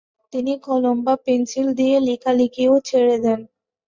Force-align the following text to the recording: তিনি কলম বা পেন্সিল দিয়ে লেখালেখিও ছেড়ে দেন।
তিনি 0.33 0.53
কলম 0.65 0.97
বা 1.05 1.13
পেন্সিল 1.25 1.67
দিয়ে 1.79 1.95
লেখালেখিও 1.99 2.73
ছেড়ে 2.85 3.15
দেন। 3.23 3.39